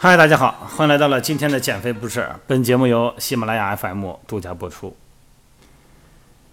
[0.00, 2.30] 嗨，大家好，欢迎来到了今天的减肥不是。
[2.46, 4.96] 本节目由喜马拉雅 FM 独家播出。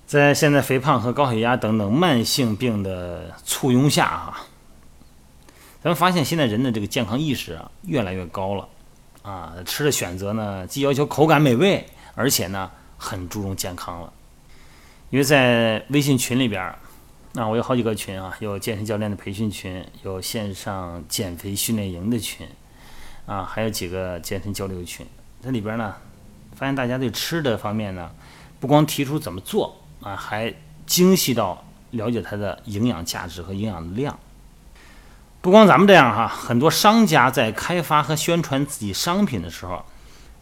[0.07, 4.47] 在现在肥胖和高血压等等慢性病的簇拥下，啊，
[5.83, 8.67] 咱们发现现在人的这个健康意识啊越来越高了
[9.21, 11.85] 啊，吃的选择呢既要求口感美味，
[12.15, 14.11] 而且呢很注重健康了。
[15.11, 16.63] 因为在微信群里边，
[17.35, 22.47] 啊，我有好几个群啊，有健身教练的培训群，有线上减肥训练营的群。
[23.25, 25.05] 啊，还有几个健身交流群，
[25.43, 25.95] 这里边呢，
[26.55, 28.11] 发现大家对吃的方面呢，
[28.59, 30.53] 不光提出怎么做啊，还
[30.85, 34.19] 精细到了解它的营养价值和营养量。
[35.41, 39.83] 不光咱们这样哈，很多商家在开发和宣传自己商品的时候，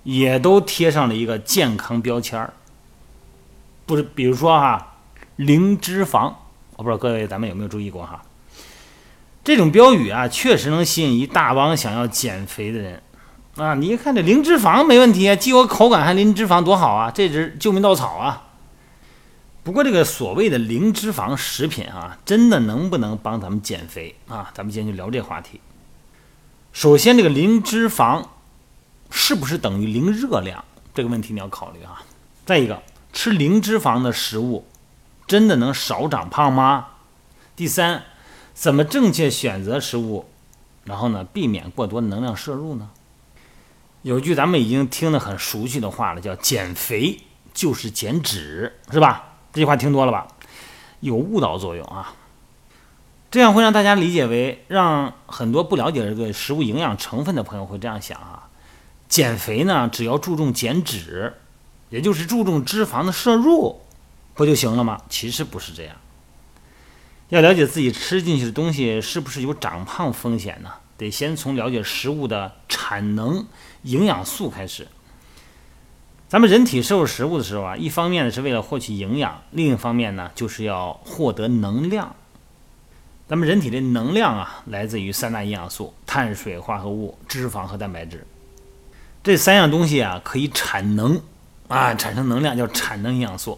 [0.04, 2.54] 也都贴上了一个健康标签儿。
[3.86, 4.96] 不是，比如说哈，
[5.36, 6.34] 零脂肪，
[6.78, 8.24] 我不知道各位咱们有没有注意过哈。
[9.44, 13.04] 这种标语啊，确实能吸引一大帮想要减肥的人
[13.58, 13.76] 啊！
[13.76, 17.12] 你一看这零脂肪没问题啊，既有口感还零脂肪，多好啊！
[17.12, 18.48] 这是救命稻草啊！
[19.64, 24.50] 不过这个所谓的零脂肪食品啊，真的能不能帮咱们减肥啊？
[24.54, 25.60] 咱们今天就聊这话题。
[26.72, 28.24] 首先，这个零脂肪
[29.12, 30.64] 是不是等于零热量？
[30.96, 32.02] 这个问题你要考虑啊。
[32.46, 34.66] 再一个，吃零脂肪的食物
[35.28, 36.88] 真的能少长胖吗？
[37.58, 38.04] 第三。
[38.54, 40.26] 怎么正确选择食物，
[40.84, 42.90] 然后呢，避免过多能量摄入呢？
[44.04, 47.20] 有句咱们已经听得很熟悉的话了，叫“减肥
[47.54, 49.36] 就是减脂”，是吧？
[49.52, 50.28] 这句话听多了吧？
[51.00, 52.14] 有误导作用啊！
[53.32, 58.50] 这样会让大家理解为，让很多不了解这个食物营养成分的朋友会这样想啊：
[59.10, 61.34] 减肥呢，只要注重减脂，
[61.90, 63.82] 也就是注重脂肪的摄入，
[64.34, 65.02] 不就行了吗？
[65.10, 65.96] 其实不是这样。
[67.34, 70.70] 要了解自己吃进去的东西是不是有长胖风险呢？
[70.98, 73.48] 得先从了解食物的产能、
[73.82, 74.88] 营养素开始。
[76.30, 82.16] 咱们人体摄入食物的时候啊，一方面呢是为了获取营养，另一方面呢就是要获得能量。
[83.28, 88.28] 咱们人体的能量啊，来自于三大营养素：碳水化合物、脂肪和蛋白质。
[89.24, 91.20] 这三样东西啊，可以产能
[91.68, 93.58] 啊，产生能量，叫产能营养素。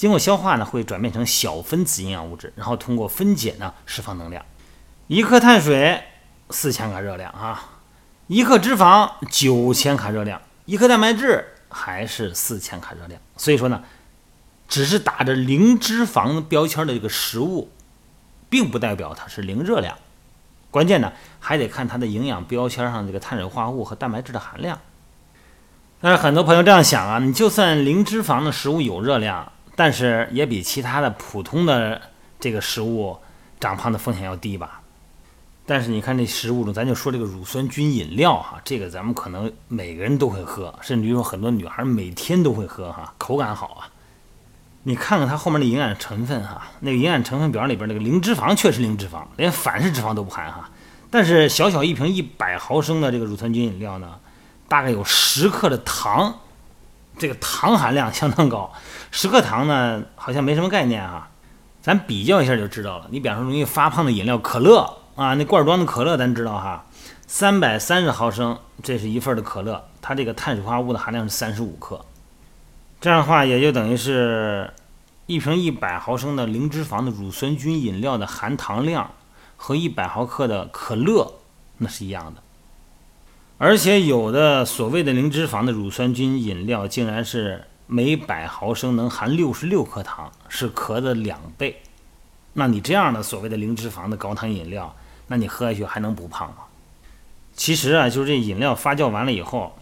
[0.00, 4.42] 经过消化呢，会转变成小分子营养物质，然后通过分解呢，释放能量。
[5.08, 6.02] 一克碳水
[6.48, 7.80] 四千卡热量啊，
[8.26, 13.20] 一克脂肪九千卡热量，一克蛋白质还是四千卡热量。
[13.36, 13.82] 所以说呢，
[14.66, 17.70] 只是打着零脂肪标签的这个食物，
[18.48, 19.98] 并不代表它是零热量。
[20.70, 24.80] 关键呢，还得看它的营养标签上这个碳水化合物和蛋白质的含量。
[26.00, 29.52] 但是很多朋友这样想啊，你就算零脂肪的食物有热量。
[29.76, 32.00] 但是也比其他的普通的
[32.38, 33.16] 这个食物
[33.58, 34.80] 长胖的风险要低吧？
[35.66, 43.88] 但是你看这食物中，咱就说这个乳酸菌饮料哈，这个咱们可能每个人都会喝，甚至于说很多女孩每天都会喝哈，口感好啊。
[44.82, 50.70] 你看看它后面的营养成分哈，那个营养成分表里边那个零脂肪确实零脂肪，连反式脂肪都不含哈。
[51.10, 54.18] 但是小小一瓶一百毫升的这个乳酸菌饮料呢，
[54.66, 56.40] 大概有十克的糖。
[57.20, 58.72] 这个糖含量相当高，
[59.10, 61.28] 十克糖呢好像没什么概念啊，
[61.82, 63.08] 咱比较一下就知道了。
[63.10, 66.86] 你比方说容易发胖的饮料可乐啊，那罐装的可乐咱知道哈，
[67.26, 72.02] 三百三十毫升，这是一份的可乐，它这个碳水化合物的含量是三十五克，
[73.02, 74.72] 这样的话也就等于是
[75.26, 79.10] 一瓶一百毫升的零脂肪的乳酸菌饮料的含糖量
[79.58, 81.34] 和一百毫克的可乐
[81.76, 82.42] 那是一样的。
[83.62, 91.82] 而且有的所谓的零脂肪的乳酸菌饮料，竟然是每百毫升能含六十六克糖，是壳的两倍。
[92.54, 96.62] 那你这样的所谓的零脂肪的高糖饮料，那你喝下去还能不胖吗？
[97.52, 99.76] 其实啊，就是这饮料发酵完了以后，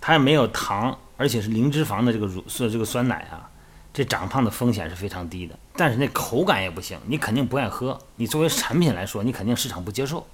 [0.00, 3.50] 它也没有糖，而且是零脂肪的这个乳是这个酸奶啊，
[3.92, 5.58] 这长胖的风险是非常低的。
[5.74, 7.98] 但是那口感也不行，你肯定不爱喝。
[8.14, 10.24] 你作为产品来说，你肯定市场不接受。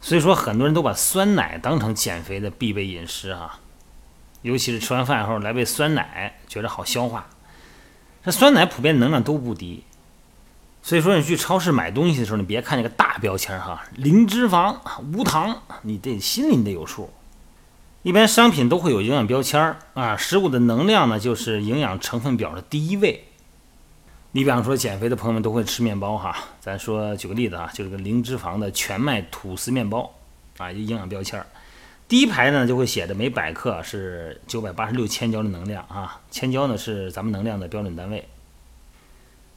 [0.00, 3.60] 所以说，很多人都把酸奶当成减肥的必备饮食哈，
[4.42, 7.28] 尤其是吃完饭后来杯酸奶，觉得好消化。
[8.24, 9.84] 这酸奶普遍能量都不低，
[10.82, 14.76] 所以说你去超市买东西的时候，你别看那个大标签哈，零脂肪、
[15.12, 17.10] 无糖，你得心里得有数。
[18.02, 23.29] 一般商品都会有营养标签啊，食物的能量呢，就是营养成分表的第一位。
[24.32, 30.08] 你比方说减肥的朋友们都会吃面包哈，咱说举个例子啊，就是个零脂肪的全麦吐司面包
[30.58, 31.46] 啊，一营养标签儿，
[32.06, 38.28] 第一排呢就会写着每百克是九百八十六千焦的能量啊，千焦呢是咱们能量的标准单位，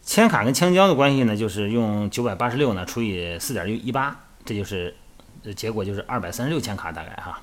[0.01, 4.95] 千卡跟千焦的关系呢就是用九百八十六呢除以四点一八，这就是
[5.55, 7.39] 结果就是二百三十六千卡大概哈，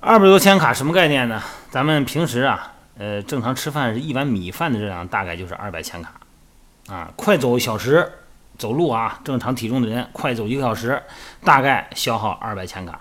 [0.00, 1.40] 二百多千卡什么概念呢？
[1.70, 6.12] 咱们平时啊，呃，正常吃饭是一碗米饭的热量大概就是二百千卡，
[6.88, 8.10] 啊，快走一小时，
[8.58, 11.00] 走路啊，正常体重的人快走一个小时，
[11.44, 13.00] 大概消耗二百千卡。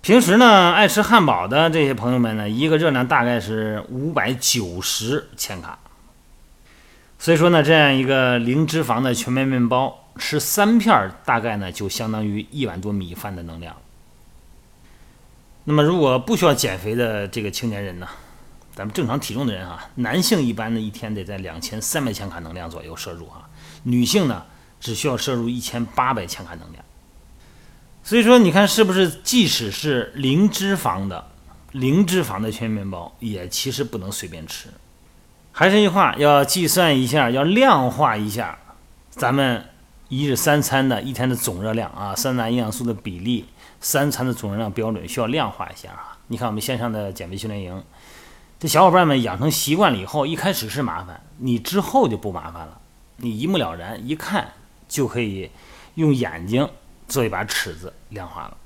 [0.00, 5.78] 平时呢，爱吃汉堡的这些朋友们呢，一个热量大概是五百九十千卡。
[7.18, 13.76] 所以说呢，这样一个零脂肪的全麦面包，吃三片大概呢就相当于一碗多米饭的能量。
[15.64, 18.06] 那么，如果不需要减肥的这个青年人呢，
[18.74, 23.48] 咱们正常体重的人啊，男性一般呢一天得在两千三百千卡能量左右摄入哈，
[23.84, 24.44] 女性呢
[24.80, 26.84] 只需要摄入一千八百千卡能量。
[28.02, 29.08] 所以说，你看是不是？
[29.22, 31.28] 即使是零脂肪的、
[31.72, 34.68] 零脂肪的全面包，也其实不能随便吃。
[35.52, 38.58] 还是一句话，要计算一下，要量化一下
[39.08, 39.64] 咱们
[40.08, 43.46] 一日三餐的一天的总热量啊，三大营养素的比例，
[43.80, 46.18] 三餐的总热量标准需要量化一下啊。
[46.26, 47.82] 你看我们线上的减肥训练营，
[48.58, 52.80] 这小伙伴们养成习惯了以后，一开始是麻烦，你之后就不麻烦了，
[53.16, 54.52] 你一目了然，一看
[54.88, 55.50] 就可以
[55.94, 56.68] 用眼睛。
[57.06, 58.56] 做一把尺子，量化了。